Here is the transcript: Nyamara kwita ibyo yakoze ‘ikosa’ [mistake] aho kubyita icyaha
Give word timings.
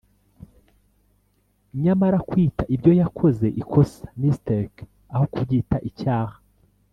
Nyamara 1.83 2.17
kwita 2.29 2.63
ibyo 2.75 2.91
yakoze 3.01 3.45
‘ikosa’ 3.61 4.05
[mistake] 4.21 4.77
aho 5.13 5.25
kubyita 5.33 5.77
icyaha 5.91 6.37